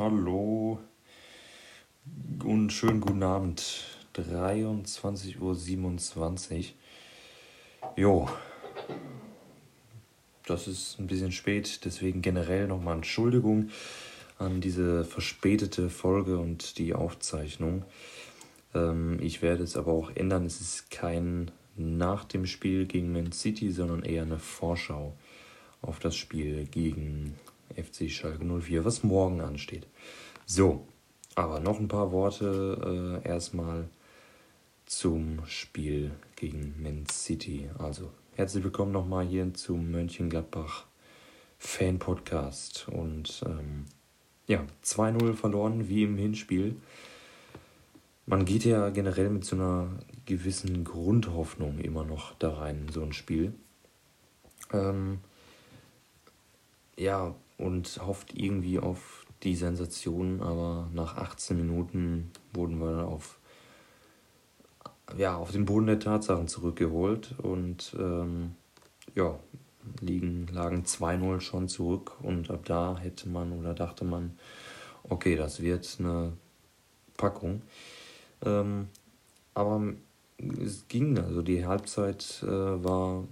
[0.00, 0.80] hallo
[2.42, 3.84] und schönen guten Abend.
[4.14, 6.64] 23.27 Uhr.
[7.96, 8.26] Jo,
[10.46, 13.68] das ist ein bisschen spät, deswegen generell nochmal Entschuldigung
[14.38, 17.84] an diese verspätete Folge und die Aufzeichnung.
[18.74, 20.46] Ähm, ich werde es aber auch ändern.
[20.46, 25.14] Es ist kein nach dem Spiel gegen Man City, sondern eher eine Vorschau
[25.82, 27.34] auf das Spiel gegen
[27.76, 29.86] FC Schalke 04, was morgen ansteht.
[30.46, 30.86] So,
[31.34, 33.88] aber noch ein paar Worte äh, erstmal
[34.86, 37.70] zum Spiel gegen Man City.
[37.78, 40.86] Also herzlich willkommen nochmal hier zum Mönchengladbach
[41.58, 42.88] Fan Podcast.
[42.88, 43.84] Und ähm,
[44.46, 46.76] ja, 2-0 verloren wie im Hinspiel.
[48.26, 49.88] Man geht ja generell mit so einer
[50.26, 53.52] gewissen Grundhoffnung immer noch da rein, so ein Spiel.
[54.72, 55.18] Ähm,
[56.96, 63.38] ja, und hofft irgendwie auf die Sensation, aber nach 18 Minuten wurden wir auf,
[65.16, 68.54] ja, auf den Boden der Tatsachen zurückgeholt und ähm,
[69.14, 69.38] ja,
[70.00, 74.38] liegen, lagen 2-0 schon zurück und ab da hätte man oder dachte man,
[75.04, 76.32] okay, das wird eine
[77.16, 77.62] Packung.
[78.44, 78.88] Ähm,
[79.54, 79.82] aber
[80.62, 83.24] es ging, also die Halbzeit äh, war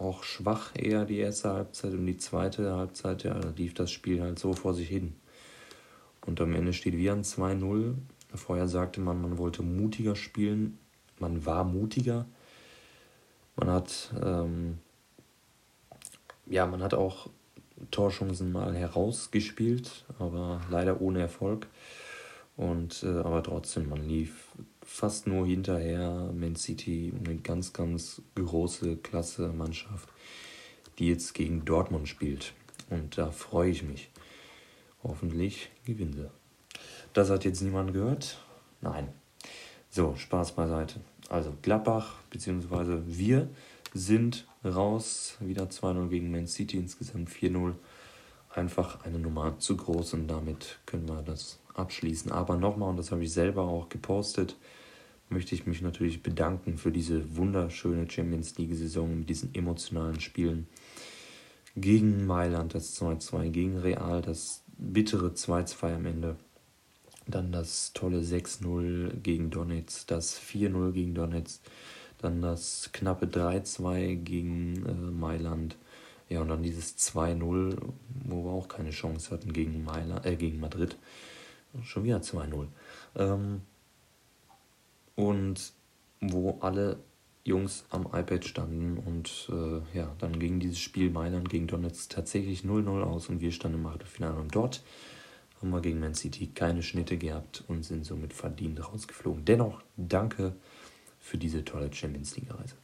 [0.00, 4.20] auch schwach eher die erste Halbzeit und die zweite Halbzeit, ja, da lief das Spiel
[4.20, 5.14] halt so vor sich hin.
[6.26, 7.94] Und am Ende steht wieder ein 2-0.
[8.34, 10.78] Vorher sagte man, man wollte mutiger spielen.
[11.18, 12.26] Man war mutiger.
[13.56, 14.78] Man hat, ähm,
[16.46, 17.28] ja, man hat auch
[17.90, 21.68] Torchancen mal herausgespielt, aber leider ohne Erfolg.
[22.56, 24.48] Und äh, aber trotzdem, man lief
[24.84, 26.30] fast nur hinterher.
[26.34, 30.08] Man City, eine ganz, ganz große Klasse Mannschaft,
[30.98, 32.52] die jetzt gegen Dortmund spielt.
[32.90, 34.10] Und da freue ich mich.
[35.02, 36.30] Hoffentlich gewinnen sie.
[37.12, 38.38] Das hat jetzt niemand gehört?
[38.80, 39.08] Nein.
[39.90, 41.00] So, Spaß beiseite.
[41.28, 43.48] Also Gladbach, beziehungsweise wir
[43.92, 45.36] sind raus.
[45.40, 47.74] Wieder 2-0 gegen Man City, insgesamt 4-0.
[48.54, 52.30] Einfach eine Nummer zu groß und damit können wir das abschließen.
[52.30, 54.56] Aber nochmal, und das habe ich selber auch gepostet,
[55.28, 60.68] möchte ich mich natürlich bedanken für diese wunderschöne Champions League-Saison mit diesen emotionalen Spielen.
[61.76, 66.36] Gegen Mailand das 2-2, gegen Real das bittere 2-2 am Ende.
[67.26, 71.60] Dann das tolle 6-0 gegen Donetsk, das 4-0 gegen Donetsk,
[72.18, 75.76] dann das knappe 3-2 gegen äh, Mailand.
[76.28, 77.76] Ja, und dann dieses 2-0,
[78.24, 80.96] wo wir auch keine Chance hatten gegen, Mailand, äh, gegen Madrid.
[81.82, 82.66] Schon wieder 2-0.
[83.16, 83.60] Ähm,
[85.16, 85.72] und
[86.20, 86.98] wo alle
[87.44, 92.62] Jungs am iPad standen und äh, ja, dann ging dieses Spiel Mailand gegen Donetsk tatsächlich
[92.62, 94.82] 0-0 aus und wir standen im Achtelfinale und dort
[95.60, 99.44] haben wir gegen Man City keine Schnitte gehabt und sind somit verdient rausgeflogen.
[99.44, 100.54] Dennoch danke
[101.20, 102.76] für diese tolle Champions League Reise.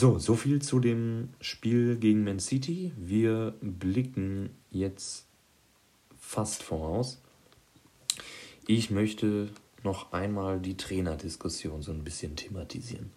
[0.00, 2.92] So, so viel zu dem Spiel gegen Man City.
[2.96, 5.26] Wir blicken jetzt
[6.20, 7.20] fast voraus.
[8.68, 9.48] Ich möchte
[9.82, 13.10] noch einmal die Trainerdiskussion so ein bisschen thematisieren.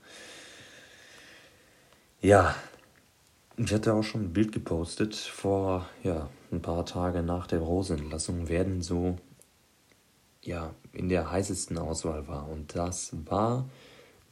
[2.19, 2.55] Ja,
[3.57, 8.49] ich hatte auch schon ein Bild gepostet vor ja, ein paar Tagen nach der Rosenlassung,
[8.49, 9.19] werden so
[10.41, 12.49] ja, in der heißesten Auswahl war.
[12.49, 13.69] Und das war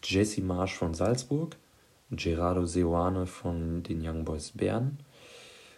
[0.03, 1.55] Jesse Marsch von Salzburg,
[2.11, 4.99] Gerardo Seoane von den Young Boys Bern,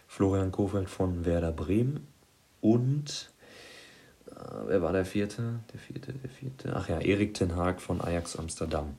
[0.06, 2.06] Florian Kofeld von Werder Bremen
[2.60, 3.30] und
[4.30, 4.32] äh,
[4.66, 5.60] wer war der vierte?
[5.72, 6.72] Der vierte, der vierte.
[6.74, 8.94] Ach ja, Erik Ten Haag von Ajax Amsterdam.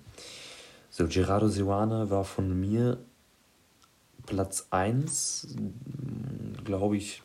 [0.90, 3.00] So, Gerardo Seoane war von mir
[4.26, 5.56] Platz 1,
[6.64, 7.24] glaube ich,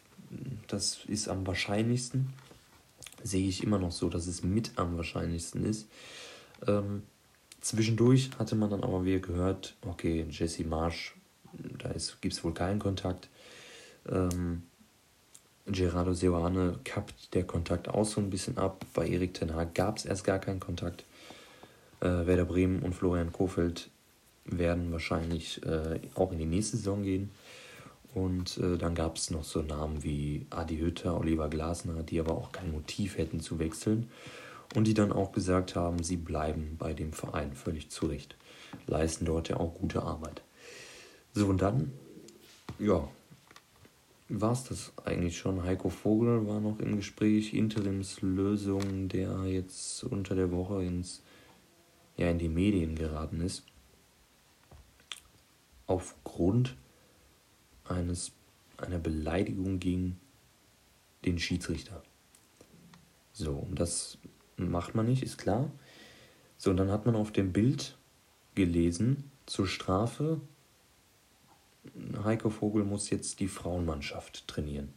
[0.67, 2.33] das ist am wahrscheinlichsten.
[3.23, 5.89] Sehe ich immer noch so, dass es mit am wahrscheinlichsten ist.
[6.67, 7.03] Ähm,
[7.61, 11.15] zwischendurch hatte man dann aber wieder gehört, okay, Jesse Marsch,
[11.79, 11.91] da
[12.21, 13.29] gibt es wohl keinen Kontakt.
[14.09, 14.63] Ähm,
[15.67, 18.85] Gerardo Seoane kappt der Kontakt auch so ein bisschen ab.
[18.95, 21.05] Bei Erik Ten Hag gab es erst gar keinen Kontakt.
[22.01, 23.91] Äh, Werder Bremen und Florian Kofeld
[24.45, 27.31] werden wahrscheinlich äh, auch in die nächste Saison gehen.
[28.15, 32.33] Und äh, dann gab es noch so Namen wie Adi Hütter, Oliver Glasner, die aber
[32.33, 34.09] auch kein Motiv hätten zu wechseln.
[34.75, 38.37] Und die dann auch gesagt haben, sie bleiben bei dem Verein völlig zurecht.
[38.87, 40.43] Leisten dort ja auch gute Arbeit.
[41.33, 41.93] So, und dann,
[42.79, 43.09] ja,
[44.29, 45.63] war es das eigentlich schon.
[45.63, 51.23] Heiko Vogel war noch im Gespräch, Interimslösung, der jetzt unter der Woche ins,
[52.17, 53.65] ja, in die Medien geraten ist.
[55.87, 56.77] Aufgrund
[57.85, 58.33] eines,
[58.77, 60.21] einer Beleidigung gegen
[61.25, 62.03] den Schiedsrichter.
[63.33, 64.19] So, und das
[64.59, 65.71] macht man nicht, ist klar.
[66.57, 67.97] So, und dann hat man auf dem Bild
[68.55, 70.41] gelesen, zur Strafe,
[72.23, 74.93] Heiko Vogel muss jetzt die Frauenmannschaft trainieren.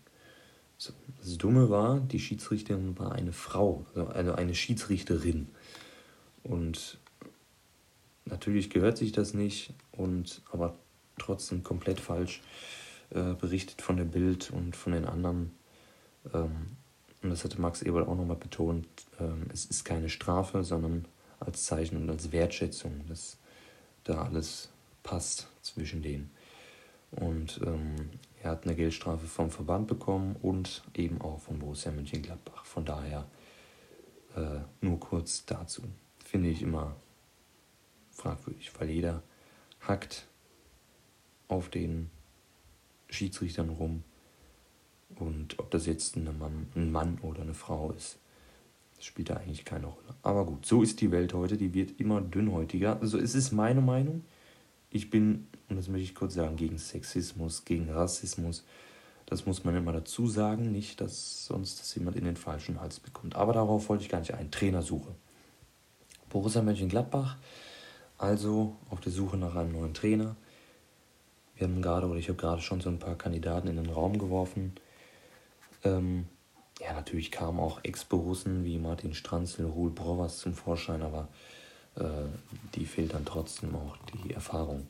[0.78, 5.48] So, das Dumme war, die Schiedsrichterin war eine Frau, also eine Schiedsrichterin.
[6.44, 6.98] Und
[8.26, 10.76] natürlich gehört sich das nicht, und aber
[11.20, 12.42] trotzdem komplett falsch
[13.12, 15.52] äh, berichtet von der Bild und von den anderen.
[16.34, 16.78] Ähm,
[17.32, 18.88] das hatte Max Eberl auch nochmal betont,
[19.20, 21.06] ähm, es ist keine Strafe, sondern
[21.40, 23.38] als Zeichen und als Wertschätzung, dass
[24.04, 24.70] da alles
[25.04, 26.32] passt zwischen denen.
[27.12, 28.10] Und ähm,
[28.42, 32.66] er hat eine Geldstrafe vom Verband bekommen und eben auch von Borussia Mönchengladbach.
[32.66, 33.28] Von daher
[34.36, 35.84] äh, nur kurz dazu.
[36.24, 36.96] Finde ich immer
[38.12, 39.24] fragwürdig, weil jeder
[39.82, 40.28] hackt
[41.48, 42.10] auf den
[43.10, 44.04] Schiedsrichtern rum.
[45.18, 48.18] Und ob das jetzt ein Mann, ein Mann oder eine Frau ist,
[49.00, 50.16] spielt da eigentlich keine Rolle.
[50.24, 53.00] Aber gut, so ist die Welt heute, die wird immer dünnhäutiger.
[53.02, 54.24] Also es ist meine Meinung.
[54.90, 58.64] Ich bin, und das möchte ich kurz sagen, gegen Sexismus, gegen Rassismus.
[59.26, 63.00] Das muss man immer dazu sagen, nicht, dass sonst das jemand in den falschen Hals
[63.00, 63.36] bekommt.
[63.36, 64.52] Aber darauf wollte ich gar nicht ein.
[64.52, 65.16] Trainersuche.
[66.30, 67.38] Borussia Mönchengladbach,
[68.18, 70.36] also auf der Suche nach einem neuen Trainer.
[71.56, 74.18] Wir haben gerade, oder ich habe gerade schon so ein paar Kandidaten in den Raum
[74.18, 74.74] geworfen.
[75.84, 76.28] Ähm,
[76.80, 81.28] ja, natürlich kamen auch Ex-Borussen wie Martin Stranzl, Ruhl Brovers zum Vorschein, aber
[81.96, 82.04] äh,
[82.76, 84.88] die fehlt dann trotzdem auch die Erfahrung.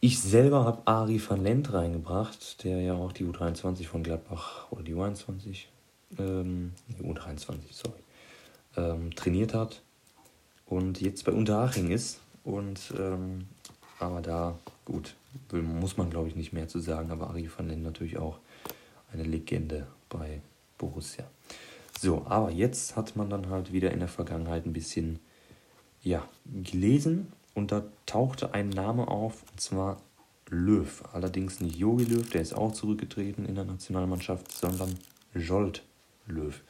[0.00, 4.82] Ich selber habe Ari van Lent reingebracht, der ja auch die U23 von Gladbach oder
[4.82, 5.66] die U21,
[6.18, 8.00] ähm, die U23, sorry,
[8.76, 9.80] ähm, trainiert hat
[10.66, 12.18] und jetzt bei Unterhaching ist.
[12.42, 13.46] Und ähm,
[14.00, 15.14] aber da, gut,
[15.52, 18.40] muss man glaube ich nicht mehr zu sagen, aber Ari van Lent natürlich auch
[19.12, 20.40] eine Legende bei
[20.78, 21.24] Borussia.
[22.00, 25.20] So, aber jetzt hat man dann halt wieder in der Vergangenheit ein bisschen
[26.02, 30.00] ja, gelesen und da tauchte ein Name auf, und zwar
[30.48, 31.02] Löw.
[31.12, 34.98] Allerdings nicht Jogi Löw, der ist auch zurückgetreten in der Nationalmannschaft, sondern
[35.34, 35.84] Jolt
[36.26, 36.60] Löw.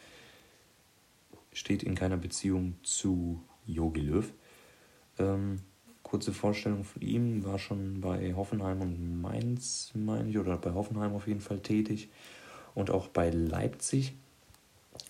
[1.52, 4.32] Steht in keiner Beziehung zu Jogi Löw.
[5.18, 5.60] Ähm,
[6.12, 11.14] kurze Vorstellung von ihm, war schon bei Hoffenheim und Mainz, meine ich, oder bei Hoffenheim
[11.14, 12.10] auf jeden Fall tätig
[12.74, 14.12] und auch bei Leipzig.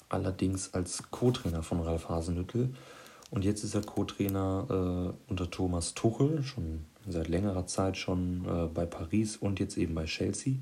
[0.09, 2.73] Allerdings als Co-Trainer von Ralf Hasenhüttl
[3.33, 8.69] und jetzt ist er Co-Trainer äh, unter Thomas Tuchel, schon seit längerer Zeit schon äh,
[8.73, 10.55] bei Paris und jetzt eben bei Chelsea.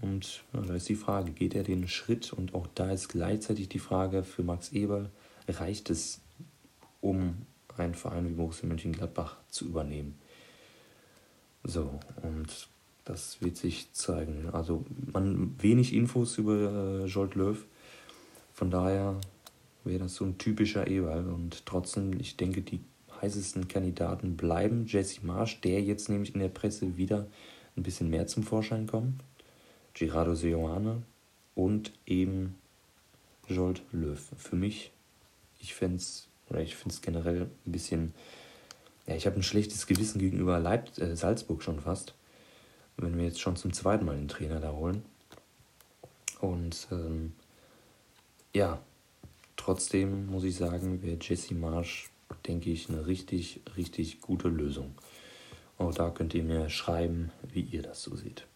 [0.00, 2.32] Und ja, da ist die Frage, geht er den Schritt?
[2.32, 5.10] Und auch da ist gleichzeitig die Frage für Max Eberl,
[5.48, 6.22] reicht es,
[7.02, 7.44] um
[7.78, 10.18] einen Verein wie Borussia Mönchengladbach zu übernehmen?
[11.62, 12.68] So, und
[13.04, 14.48] das wird sich zeigen.
[14.52, 17.64] Also man wenig Infos über äh, Jolt Löw.
[18.52, 19.20] Von daher
[19.84, 21.26] wäre das so ein typischer Ewald.
[21.26, 22.80] Und trotzdem, ich denke, die
[23.20, 27.26] heißesten Kandidaten bleiben Jesse Marsch, der jetzt nämlich in der Presse wieder
[27.76, 29.22] ein bisschen mehr zum Vorschein kommt.
[29.94, 31.02] Gerardo Seoane
[31.54, 32.56] und eben
[33.48, 34.20] Jolt Löw.
[34.36, 34.90] Für mich,
[35.60, 38.14] ich fände es, oder ich finde es generell ein bisschen,
[39.06, 42.14] ja, ich habe ein schlechtes Gewissen gegenüber Leip äh, Salzburg schon fast,
[42.96, 45.04] wenn wir jetzt schon zum zweiten Mal den Trainer da holen.
[46.40, 47.32] Und ähm,
[48.54, 48.80] ja,
[49.64, 52.10] Trotzdem muss ich sagen, wäre Jesse Marsch,
[52.46, 54.94] denke ich, eine richtig, richtig gute Lösung.
[55.78, 58.46] Auch da könnt ihr mir schreiben, wie ihr das so seht.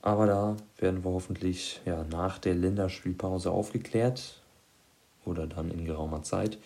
[0.00, 4.40] Aber da werden wir hoffentlich ja, nach der Länderspielpause aufgeklärt
[5.28, 6.58] oder dann in geraumer Zeit.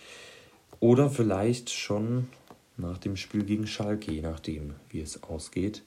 [0.80, 2.28] Oder vielleicht schon
[2.76, 5.82] nach dem Spiel gegen Schalke, je nachdem, wie es ausgeht.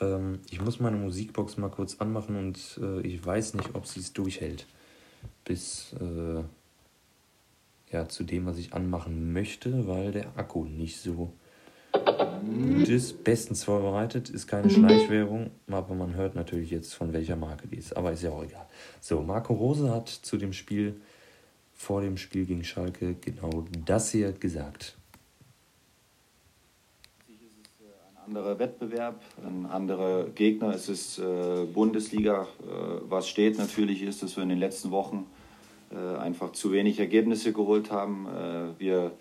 [0.00, 4.00] Ähm, ich muss meine Musikbox mal kurz anmachen und äh, ich weiß nicht, ob sie
[4.00, 4.66] es durchhält
[5.44, 6.42] bis äh,
[7.92, 11.32] ja, zu dem, was ich anmachen möchte, weil der Akku nicht so
[11.92, 13.24] gut ist.
[13.24, 17.96] Bestens vorbereitet, ist keine Schleichwerbung, aber man hört natürlich jetzt, von welcher Marke die ist.
[17.96, 18.66] Aber ist ja auch egal.
[19.00, 21.00] So, Marco Rose hat zu dem Spiel,
[21.80, 24.98] vor dem Spiel gegen Schalke, genau das hier gesagt.
[27.78, 30.74] Ein anderer Wettbewerb, ein anderer Gegner.
[30.74, 32.42] Es ist äh, Bundesliga.
[32.42, 35.24] Äh, was steht natürlich ist, dass wir in den letzten Wochen
[35.90, 38.26] äh, einfach zu wenig Ergebnisse geholt haben.
[38.26, 39.12] Äh, wir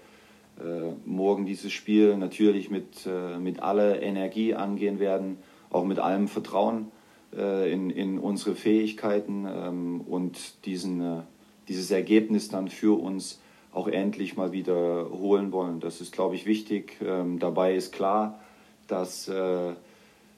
[0.59, 3.07] äh, morgen dieses Spiel natürlich mit,
[3.39, 5.37] mit aller Energie angehen werden,
[5.69, 6.91] auch mit allem Vertrauen
[7.31, 11.21] in, in unsere Fähigkeiten ähm, und diesen,
[11.69, 13.39] dieses Ergebnis dann für uns
[13.71, 15.79] auch endlich mal wieder holen wollen.
[15.79, 16.97] Das ist, glaube ich, wichtig.
[17.05, 18.39] Ähm, dabei ist klar,
[18.88, 19.31] dass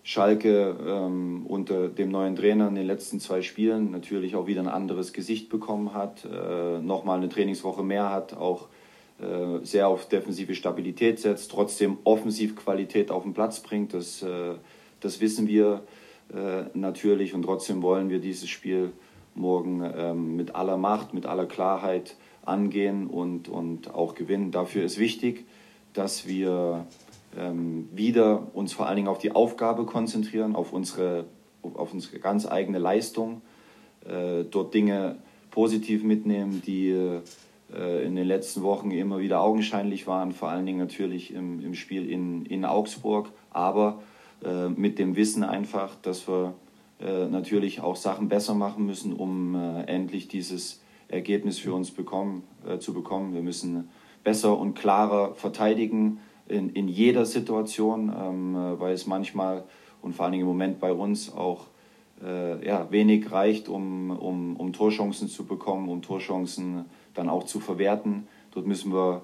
[0.03, 4.67] Schalke ähm, unter dem neuen Trainer in den letzten zwei Spielen natürlich auch wieder ein
[4.67, 8.67] anderes Gesicht bekommen hat, äh, nochmal eine Trainingswoche mehr hat, auch
[9.19, 13.93] äh, sehr auf defensive Stabilität setzt, trotzdem Offensivqualität auf den Platz bringt.
[13.93, 14.55] Das, äh,
[15.01, 15.83] das wissen wir
[16.33, 18.93] äh, natürlich und trotzdem wollen wir dieses Spiel
[19.35, 24.51] morgen ähm, mit aller Macht, mit aller Klarheit angehen und, und auch gewinnen.
[24.51, 25.45] Dafür ist wichtig,
[25.93, 26.85] dass wir
[27.38, 31.25] ähm, wieder uns vor allen Dingen auf die Aufgabe konzentrieren, auf unsere,
[31.61, 33.41] auf unsere ganz eigene Leistung,
[34.05, 35.17] äh, dort Dinge
[35.50, 40.79] positiv mitnehmen, die äh, in den letzten Wochen immer wieder augenscheinlich waren, vor allen Dingen
[40.79, 44.01] natürlich im, im Spiel in, in Augsburg, aber
[44.43, 46.53] äh, mit dem Wissen einfach, dass wir
[47.05, 52.79] natürlich auch Sachen besser machen müssen, um äh, endlich dieses Ergebnis für uns bekommen, äh,
[52.79, 53.34] zu bekommen.
[53.34, 53.89] Wir müssen
[54.24, 59.63] besser und klarer verteidigen in, in jeder Situation, ähm, äh, weil es manchmal
[60.01, 61.67] und vor allen Dingen im Moment bei uns auch
[62.24, 67.60] äh, ja, wenig reicht, um, um, um Torchancen zu bekommen, um Torchancen dann auch zu
[67.60, 68.27] verwerten.
[68.51, 69.22] Dort müssen wir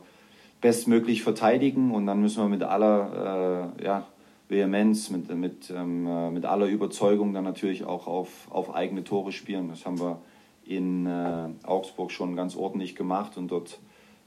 [0.62, 4.08] bestmöglich verteidigen und dann müssen wir mit aller äh, ja,
[4.50, 9.32] Vehemenz, mit, mit, ähm, äh, mit aller Überzeugung dann natürlich auch auf, auf eigene Tore
[9.32, 9.70] spielen.
[9.70, 10.22] Das haben wir
[10.66, 13.80] in äh, Augsburg schon ganz ordentlich gemacht und dort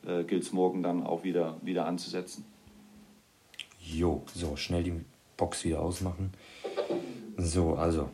[0.06, 2.44] äh, gilt es morgen dann auch wieder, wieder anzusetzen.
[3.80, 4.92] Jo, so, schnell die
[5.36, 6.32] Box wieder ausmachen.
[7.36, 8.10] So, also,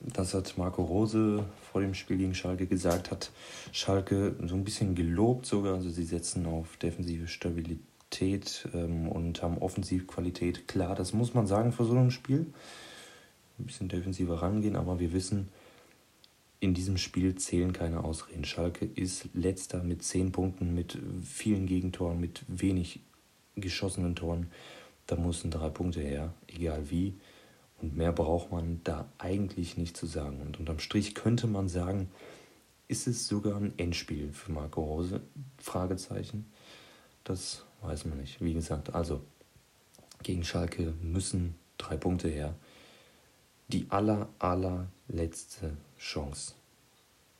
[0.00, 3.30] das hat Marco Rose vor dem Spiel gegen Schalke gesagt, hat
[3.72, 5.74] Schalke so ein bisschen gelobt sogar.
[5.74, 7.80] Also sie setzen auf defensive Stabilität
[8.74, 10.68] ähm, und haben Offensivqualität.
[10.68, 12.46] Klar, das muss man sagen für so ein Spiel.
[13.58, 15.48] Ein bisschen defensiver rangehen, aber wir wissen,
[16.60, 18.44] in diesem Spiel zählen keine Ausreden.
[18.44, 23.00] Schalke ist letzter mit zehn Punkten, mit vielen Gegentoren, mit wenig
[23.56, 24.50] geschossenen Toren.
[25.06, 27.14] Da mussten drei Punkte her, egal wie.
[27.80, 30.40] Und mehr braucht man da eigentlich nicht zu sagen.
[30.40, 32.08] Und unterm Strich könnte man sagen,
[32.88, 35.20] ist es sogar ein Endspiel für Marco Rose?
[35.58, 36.46] Fragezeichen.
[37.24, 38.40] Das weiß man nicht.
[38.40, 39.22] Wie gesagt, also
[40.22, 42.54] gegen Schalke müssen drei Punkte her.
[43.68, 46.54] Die aller, allerletzte Chance.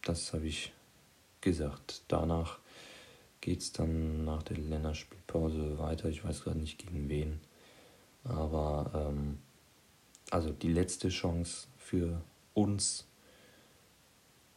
[0.02, 0.72] Das habe ich
[1.40, 2.02] gesagt.
[2.08, 2.58] Danach
[3.40, 6.08] geht es dann nach der Länderspielpause weiter.
[6.08, 7.40] Ich weiß gerade nicht gegen wen.
[8.24, 9.38] Aber ähm,
[10.30, 12.20] also die letzte Chance für
[12.54, 13.06] uns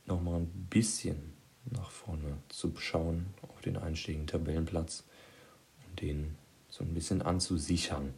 [0.05, 1.33] nochmal ein bisschen
[1.65, 5.03] nach vorne zu schauen auf den einstiegen Tabellenplatz
[5.95, 6.35] den
[6.69, 8.13] so ein bisschen anzusichern.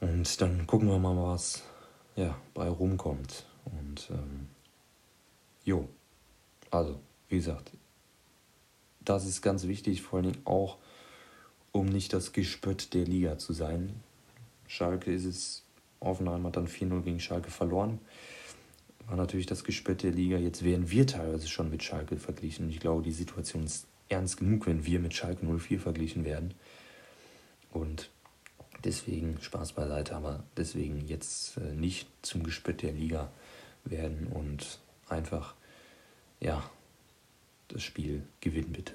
[0.00, 1.62] Und dann gucken wir mal, was
[2.16, 3.44] ja, bei rumkommt.
[3.64, 4.48] Und ähm,
[5.64, 5.88] jo,
[6.70, 7.72] also wie gesagt,
[9.00, 10.78] das ist ganz wichtig, vor allen Dingen auch
[11.72, 14.00] um nicht das Gespött der Liga zu sein.
[14.66, 15.62] Schalke ist es,
[16.00, 17.98] Offenheim hat dann 4-0 gegen Schalke verloren.
[19.06, 20.36] War natürlich das Gespött der Liga.
[20.36, 22.68] Jetzt werden wir teilweise schon mit Schalke verglichen.
[22.70, 26.54] Ich glaube, die Situation ist ernst genug, wenn wir mit Schalke 04 verglichen werden.
[27.72, 28.10] Und
[28.84, 33.30] deswegen, Spaß beiseite, aber deswegen jetzt äh, nicht zum Gespött der Liga
[33.84, 35.54] werden und einfach,
[36.40, 36.62] ja,
[37.68, 38.94] das Spiel gewinnen bitte.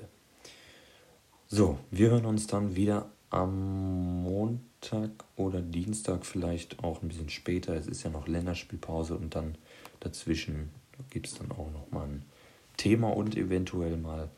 [1.47, 7.75] So, wir hören uns dann wieder am Montag oder Dienstag, vielleicht auch ein bisschen später.
[7.75, 9.57] Es ist ja noch Länderspielpause und dann
[9.99, 10.69] dazwischen
[11.09, 12.25] gibt es dann auch noch mal ein
[12.77, 14.29] Thema und eventuell mal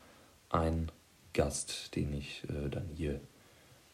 [0.54, 0.90] einen
[1.32, 3.20] Gast, den ich äh, dann hier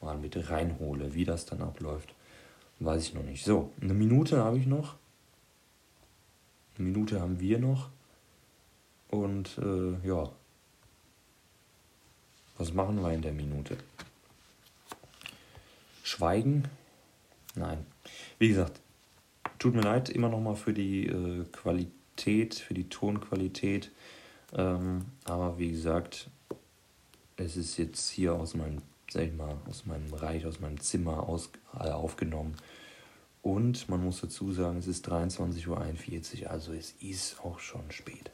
[0.01, 1.15] mal mit reinhole.
[1.15, 2.15] Wie das dann abläuft,
[2.79, 3.45] weiß ich noch nicht.
[3.45, 4.97] So, eine Minute habe ich noch.
[6.77, 7.91] Eine Minute haben wir noch.
[9.09, 10.31] Und äh, ja,
[12.59, 13.77] was machen wir in der Minute?
[16.03, 16.65] Schweigen?
[17.55, 17.87] Nein.
[18.39, 18.81] Wie gesagt,
[19.59, 23.91] tut mir leid immer noch mal für die äh, Qualität, für die Tonqualität.
[24.53, 26.29] Ähm, aber wie gesagt,
[27.37, 31.29] es ist jetzt hier aus meinem, sag ich mal, aus meinem Bereich, aus meinem Zimmer
[31.29, 32.57] aus, äh, aufgenommen.
[33.43, 38.31] Und man muss dazu sagen, es ist 23.41 Uhr, also es ist auch schon spät.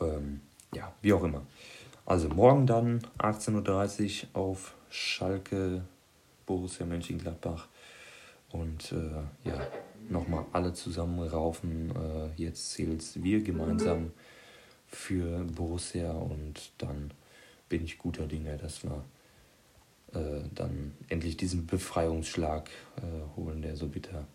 [0.00, 0.40] Ähm,
[0.74, 1.42] ja, wie auch immer.
[2.06, 5.82] Also morgen dann 18.30 Uhr auf Schalke,
[6.46, 7.66] Borussia Mönchengladbach.
[8.50, 9.60] Und äh, ja,
[10.08, 11.90] nochmal alle zusammen raufen.
[11.94, 14.12] Äh, jetzt zählt wir gemeinsam
[14.88, 17.12] für Borussia und dann
[17.68, 19.04] bin ich guter Dinge, dass wir
[20.14, 24.26] äh, dann endlich diesen Befreiungsschlag äh, holen, der so bitter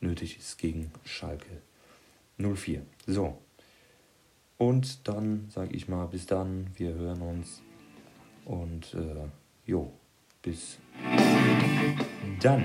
[0.00, 1.60] nötig ist gegen Schalke
[2.38, 2.82] 04.
[3.06, 3.38] So,
[4.58, 7.62] und dann sage ich mal, bis dann, wir hören uns.
[8.44, 9.28] Und äh,
[9.66, 9.92] jo,
[10.42, 10.78] bis
[12.40, 12.64] dann.